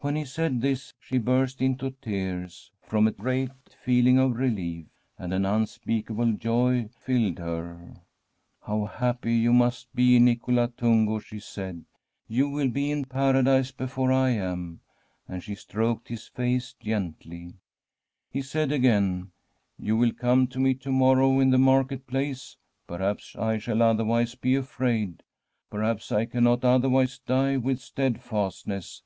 When 0.00 0.16
he 0.16 0.24
said 0.24 0.60
this 0.60 0.92
she 0.98 1.18
burst 1.18 1.62
into 1.62 1.92
tears, 1.92 2.72
from 2.84 3.06
a 3.06 3.12
freat 3.12 3.52
feeling 3.80 4.18
of 4.18 4.34
relief, 4.34 4.86
and 5.16 5.32
an 5.32 5.46
unspeakable 5.46 6.32
joy 6.32 6.88
lied 7.06 7.38
her.' 7.38 7.94
How 8.66 8.86
happy 8.86 9.34
you 9.36 9.52
must 9.52 9.94
be, 9.94 10.18
Nicola 10.18 10.66
Tungo!' 10.66 11.20
she 11.24 11.38
said.' 11.38 11.84
You 12.36 12.48
will 12.48 12.70
be 12.70 12.90
in 12.90 13.04
Paradise 13.04 13.70
before 13.70 14.12
I 14.12 14.30
am;' 14.30 14.80
and 15.28 15.44
she 15.44 15.54
stroked 15.54 16.08
his 16.08 16.26
face 16.26 16.74
gently. 16.80 17.54
Santa 18.32 18.32
CATERINA 18.32 18.32
0/ 18.32 18.32
SIENA 18.32 18.32
He 18.34 18.42
said 18.42 18.72
again:' 18.72 19.30
You 19.78 19.96
will 19.96 20.12
come 20.12 20.48
to 20.48 20.58
me 20.58 20.74
to 20.74 20.90
morrow 20.90 21.38
in 21.38 21.50
the 21.50 21.58
Market 21.58 22.08
Place? 22.08 22.56
Perhaps 22.88 23.36
I 23.36 23.58
shall 23.58 23.80
otherwise 23.80 24.34
be 24.34 24.56
afraid; 24.56 25.22
per 25.70 25.84
haps 25.84 26.10
I 26.10 26.24
cannot 26.24 26.64
otherwise 26.64 27.20
die 27.20 27.58
with 27.58 27.80
steadfastness. 27.80 29.04